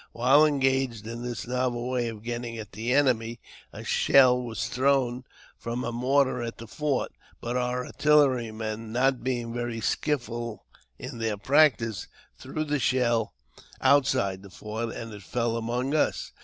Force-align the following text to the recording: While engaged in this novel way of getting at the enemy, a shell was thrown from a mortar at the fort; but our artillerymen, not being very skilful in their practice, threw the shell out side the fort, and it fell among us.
While 0.13 0.47
engaged 0.47 1.05
in 1.05 1.21
this 1.21 1.45
novel 1.45 1.87
way 1.87 2.07
of 2.07 2.23
getting 2.23 2.57
at 2.57 2.71
the 2.71 2.91
enemy, 2.91 3.39
a 3.71 3.83
shell 3.83 4.41
was 4.41 4.67
thrown 4.67 5.25
from 5.59 5.83
a 5.83 5.91
mortar 5.91 6.41
at 6.41 6.57
the 6.57 6.65
fort; 6.65 7.11
but 7.39 7.55
our 7.55 7.85
artillerymen, 7.85 8.91
not 8.91 9.23
being 9.23 9.53
very 9.53 9.79
skilful 9.79 10.65
in 10.97 11.19
their 11.19 11.37
practice, 11.37 12.07
threw 12.35 12.63
the 12.63 12.79
shell 12.79 13.33
out 13.79 14.07
side 14.07 14.41
the 14.41 14.49
fort, 14.49 14.89
and 14.95 15.13
it 15.13 15.21
fell 15.21 15.55
among 15.55 15.93
us. 15.93 16.31